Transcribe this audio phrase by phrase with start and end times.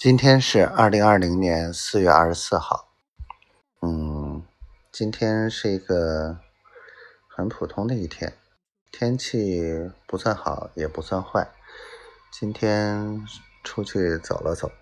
[0.00, 2.88] 今天是二零二零年四月二十四号。
[3.82, 4.42] 嗯，
[4.90, 6.38] 今天是一个
[7.28, 8.32] 很普通的一天，
[8.90, 11.46] 天气不算好也不算坏。
[12.30, 13.22] 今天
[13.62, 14.72] 出去走了走，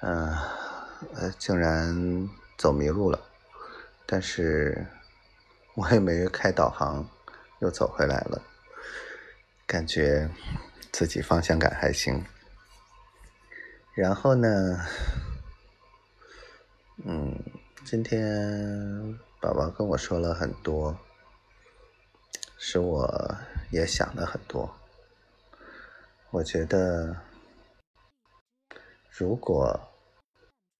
[0.00, 0.34] 嗯，
[1.16, 2.26] 呃，竟然
[2.56, 3.20] 走迷路了，
[4.06, 4.86] 但是
[5.74, 7.06] 我也没开导航，
[7.58, 8.40] 又走回来了，
[9.66, 10.30] 感觉
[10.90, 12.24] 自己方向感还行。
[13.94, 14.48] 然后呢，
[17.04, 17.32] 嗯，
[17.84, 20.98] 今天宝宝跟我说了很多，
[22.58, 23.36] 使我
[23.70, 24.68] 也想了很多。
[26.30, 27.16] 我觉得，
[29.10, 29.80] 如果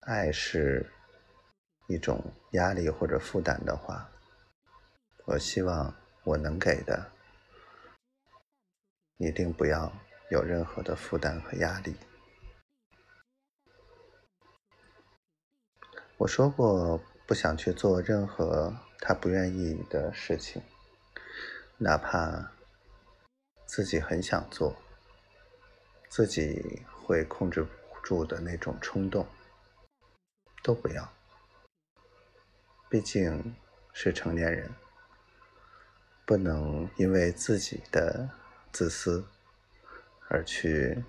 [0.01, 0.91] 爱是
[1.87, 4.09] 一种压力或者负担的话，
[5.23, 5.95] 我希望
[6.25, 7.11] 我能给的，
[9.15, 9.89] 一定不要
[10.31, 11.95] 有任何的负担和压力。
[16.17, 20.61] 我说过，不想去做任何他不愿意的事情，
[21.77, 22.51] 哪怕
[23.65, 24.77] 自己很想做，
[26.07, 29.27] 自己会控制不住的那种冲动，
[30.63, 31.11] 都不要。
[32.89, 33.53] 毕竟
[33.91, 34.73] 是成年人，
[36.25, 38.29] 不能因为自己的
[38.71, 39.25] 自私
[40.29, 41.03] 而去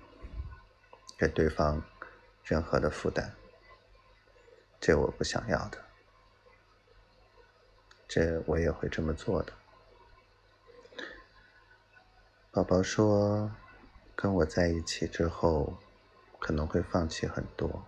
[1.17, 1.81] 给对方
[2.43, 3.33] 任何的负担。
[4.79, 5.83] 这我不想要的，
[8.07, 9.53] 这我也会这么做的。
[12.51, 13.51] 宝宝说，
[14.15, 15.77] 跟我在一起之后，
[16.39, 17.85] 可能会放弃很多。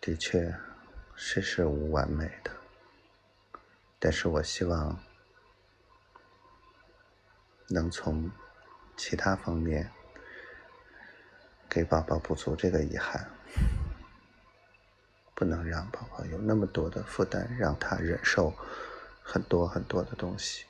[0.00, 0.54] 的确，
[1.14, 2.50] 世事无完美的，
[3.98, 4.98] 但是我希望
[7.68, 8.30] 能从
[8.96, 9.90] 其他方面
[11.68, 13.30] 给宝宝补足这个遗憾。
[15.38, 18.52] 不能让宝宝有那么多的负担，让他忍受
[19.22, 20.64] 很多很多的东西，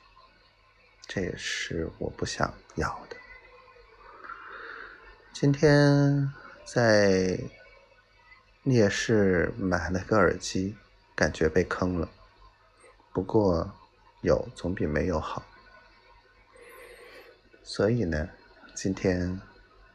[1.07, 3.17] 这也是我不想要的。
[5.33, 6.31] 今天
[6.63, 7.39] 在
[8.61, 10.77] 夜市买了个耳机，
[11.15, 12.07] 感觉被坑了。
[13.11, 13.73] 不过
[14.21, 15.43] 有总比没有好，
[17.63, 18.29] 所以呢，
[18.75, 19.41] 今天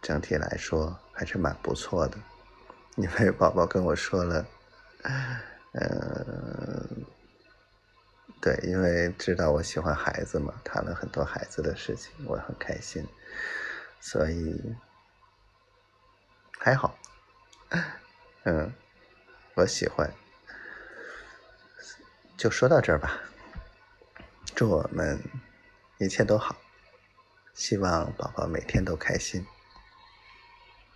[0.02, 2.18] 整体来说还是蛮不错的。
[2.96, 4.44] 因为宝宝跟我说了。
[5.72, 7.04] 嗯，
[8.40, 13.06] 对，因为知道我喜欢孩子嘛，谈了很多孩子的事情，我很开心，
[14.00, 14.74] 所以
[16.58, 16.98] 还好。
[18.44, 18.72] 嗯，
[19.54, 20.12] 我喜欢，
[22.36, 23.20] 就说到这儿吧。
[24.54, 25.18] 祝我们
[25.98, 26.56] 一切都好，
[27.54, 29.46] 希望宝宝每天都开心。